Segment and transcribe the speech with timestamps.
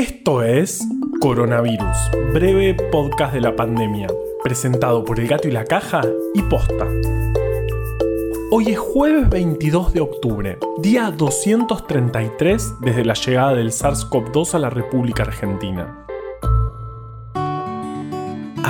[0.00, 0.82] Esto es
[1.20, 4.06] Coronavirus, breve podcast de la pandemia,
[4.42, 6.00] presentado por El Gato y la Caja
[6.32, 6.88] y Posta.
[8.50, 14.70] Hoy es jueves 22 de octubre, día 233 desde la llegada del SARS-CoV-2 a la
[14.70, 16.06] República Argentina.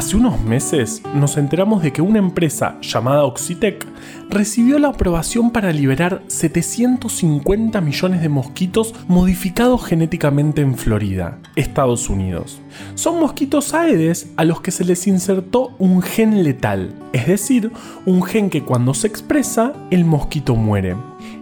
[0.01, 3.87] Hace unos meses nos enteramos de que una empresa llamada Oxitec
[4.31, 12.63] recibió la aprobación para liberar 750 millones de mosquitos modificados genéticamente en Florida, Estados Unidos.
[12.95, 17.71] Son mosquitos aedes a los que se les insertó un gen letal, es decir,
[18.07, 20.97] un gen que cuando se expresa, el mosquito muere.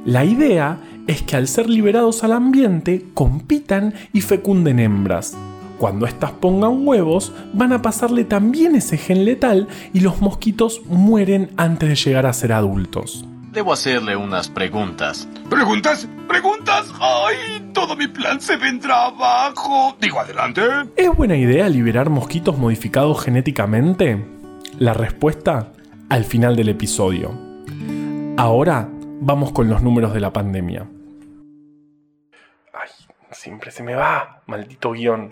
[0.04, 5.36] La idea es que al ser liberados al ambiente compitan y fecunden hembras,
[5.78, 11.50] cuando éstas pongan huevos, van a pasarle también ese gen letal y los mosquitos mueren
[11.56, 13.24] antes de llegar a ser adultos.
[13.52, 15.26] Debo hacerle unas preguntas.
[15.48, 16.06] ¿Preguntas?
[16.28, 16.92] ¿Preguntas?
[17.00, 17.70] ¡Ay!
[17.72, 19.96] Todo mi plan se vendrá abajo.
[20.00, 20.62] Digo, adelante.
[20.96, 24.24] ¿Es buena idea liberar mosquitos modificados genéticamente?
[24.78, 25.72] La respuesta
[26.10, 27.32] al final del episodio.
[28.36, 28.88] Ahora
[29.20, 30.86] vamos con los números de la pandemia.
[32.72, 32.88] Ay,
[33.30, 35.30] siempre se me va, maldito guion.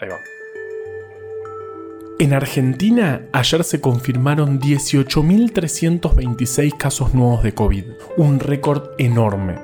[0.00, 0.18] Ahí va.
[2.18, 7.84] En Argentina, ayer se confirmaron 18.326 casos nuevos de COVID,
[8.16, 9.56] un récord enorme.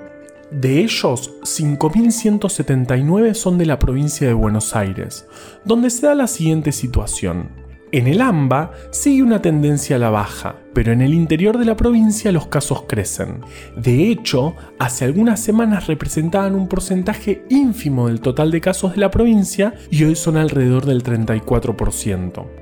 [0.51, 5.27] De ellos, 5.179 son de la provincia de Buenos Aires,
[5.65, 7.62] donde se da la siguiente situación.
[7.93, 11.77] En el AMBA sigue una tendencia a la baja, pero en el interior de la
[11.77, 13.43] provincia los casos crecen.
[13.77, 19.11] De hecho, hace algunas semanas representaban un porcentaje ínfimo del total de casos de la
[19.11, 22.62] provincia y hoy son alrededor del 34%.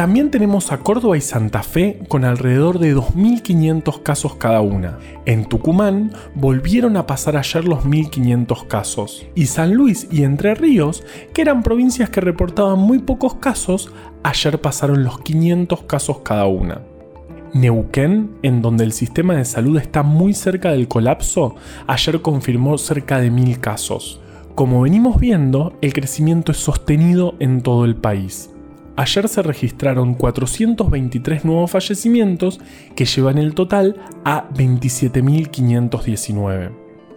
[0.00, 4.98] También tenemos a Córdoba y Santa Fe con alrededor de 2.500 casos cada una.
[5.26, 9.26] En Tucumán volvieron a pasar ayer los 1.500 casos.
[9.34, 14.58] Y San Luis y Entre Ríos, que eran provincias que reportaban muy pocos casos, ayer
[14.62, 16.80] pasaron los 500 casos cada una.
[17.52, 21.56] Neuquén, en donde el sistema de salud está muy cerca del colapso,
[21.86, 24.22] ayer confirmó cerca de 1.000 casos.
[24.54, 28.48] Como venimos viendo, el crecimiento es sostenido en todo el país
[28.96, 32.58] ayer se registraron 423 nuevos fallecimientos
[32.94, 36.70] que llevan el total a 27.519.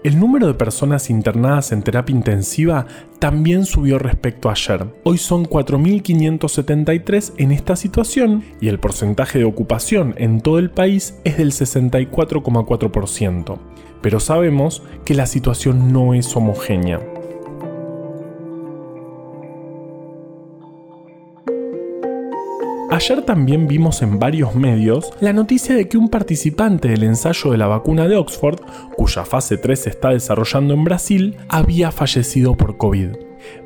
[0.03, 2.85] El número de personas internadas en terapia intensiva
[3.19, 4.85] también subió respecto a ayer.
[5.03, 11.17] Hoy son 4.573 en esta situación y el porcentaje de ocupación en todo el país
[11.23, 13.59] es del 64,4%.
[14.01, 17.12] Pero sabemos que la situación no es homogénea.
[22.93, 27.57] Ayer también vimos en varios medios la noticia de que un participante del ensayo de
[27.57, 28.59] la vacuna de Oxford,
[28.95, 33.15] cuya fase 3 se está desarrollando en Brasil, había fallecido por COVID.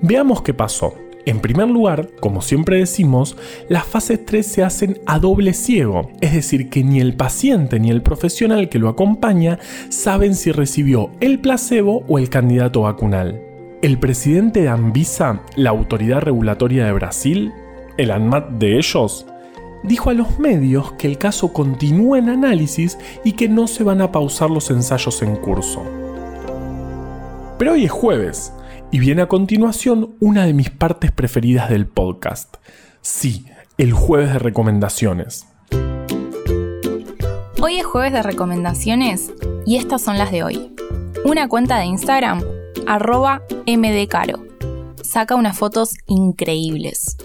[0.01, 0.93] Veamos qué pasó.
[1.25, 3.35] En primer lugar, como siempre decimos,
[3.67, 7.89] las fases 3 se hacen a doble ciego, es decir, que ni el paciente ni
[7.89, 9.59] el profesional que lo acompaña
[9.89, 13.41] saben si recibió el placebo o el candidato vacunal.
[13.81, 17.51] El presidente de Anvisa, la autoridad regulatoria de Brasil,
[17.97, 19.25] el ANMAT de ellos,
[19.83, 24.01] dijo a los medios que el caso continúa en análisis y que no se van
[24.01, 25.83] a pausar los ensayos en curso.
[27.57, 28.53] Pero hoy es jueves
[28.91, 32.57] y viene a continuación una de mis partes preferidas del podcast.
[33.01, 33.45] Sí,
[33.77, 35.47] el jueves de recomendaciones.
[37.59, 39.31] Hoy es jueves de recomendaciones
[39.65, 40.75] y estas son las de hoy.
[41.25, 42.43] Una cuenta de Instagram,
[42.85, 44.45] arroba mdcaro.
[45.03, 47.17] Saca unas fotos increíbles.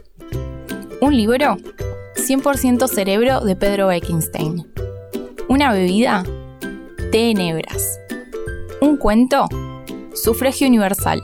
[1.03, 1.57] Un libro,
[2.15, 4.73] 100% cerebro de Pedro Bekenstein.
[5.49, 6.23] Una bebida,
[7.11, 7.99] Tenebras.
[8.81, 9.49] Un cuento,
[10.15, 11.21] Sufragio Universal,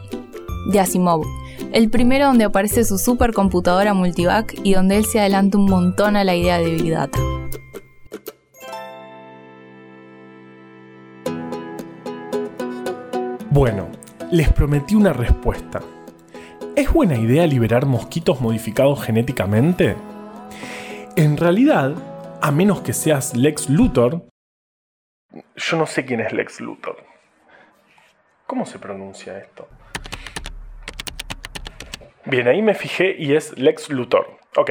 [0.73, 1.25] de Asimov.
[1.71, 6.25] El primero donde aparece su supercomputadora multivac y donde él se adelanta un montón a
[6.25, 7.21] la idea de Big Data.
[13.51, 13.87] Bueno,
[14.33, 15.81] les prometí una respuesta.
[16.79, 19.97] ¿Es buena idea liberar mosquitos modificados genéticamente?
[21.17, 21.93] En realidad,
[22.41, 24.29] a menos que seas Lex Luthor,
[25.57, 26.99] yo no sé quién es Lex Luthor.
[28.47, 29.67] ¿Cómo se pronuncia esto?
[32.27, 34.39] Bien, ahí me fijé y es Lex Luthor.
[34.57, 34.71] Ok.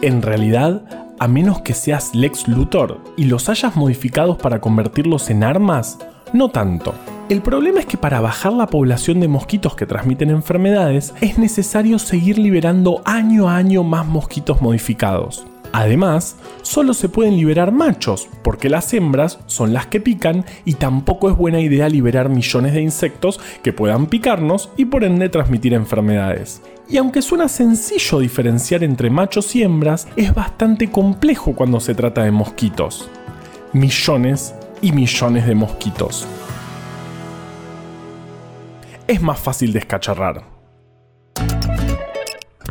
[0.00, 5.44] En realidad, a menos que seas Lex Luthor y los hayas modificados para convertirlos en
[5.44, 5.98] armas,
[6.32, 6.94] no tanto.
[7.28, 11.98] El problema es que para bajar la población de mosquitos que transmiten enfermedades es necesario
[11.98, 15.44] seguir liberando año a año más mosquitos modificados.
[15.72, 21.28] Además, solo se pueden liberar machos, porque las hembras son las que pican y tampoco
[21.28, 26.62] es buena idea liberar millones de insectos que puedan picarnos y por ende transmitir enfermedades.
[26.88, 32.22] Y aunque suena sencillo diferenciar entre machos y hembras, es bastante complejo cuando se trata
[32.22, 33.10] de mosquitos.
[33.72, 36.28] Millones y millones de mosquitos.
[39.08, 40.42] Es más fácil descacharrar.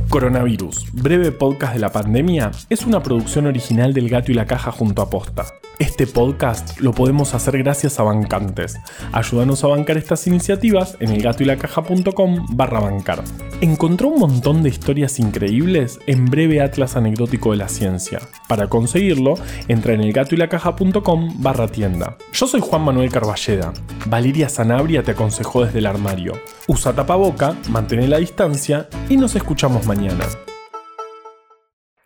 [0.10, 4.72] Coronavirus, breve podcast de la pandemia, es una producción original del Gato y la Caja
[4.72, 5.46] junto a Posta.
[5.80, 8.80] Este podcast lo podemos hacer gracias a bancantes.
[9.12, 13.24] Ayúdanos a bancar estas iniciativas en elgatoylacaja.com barra bancar.
[13.60, 18.22] Encontró un montón de historias increíbles en breve atlas anecdótico de la ciencia.
[18.48, 19.36] Para conseguirlo,
[19.68, 22.18] entra en elgatoylacaja.com barra tienda.
[22.32, 23.74] Yo soy Juan Manuel Carballeda.
[24.06, 26.34] Valeria Sanabria te aconsejó desde el armario.
[26.68, 30.26] Usa tapaboca, mantén la distancia y nos escuchamos mañana.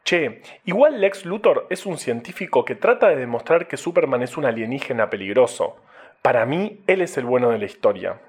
[0.10, 4.46] Che, igual Lex Luthor es un científico que trata de demostrar que Superman es un
[4.46, 5.76] alienígena peligroso.
[6.24, 8.20] Para mí, él es el bueno de la historia.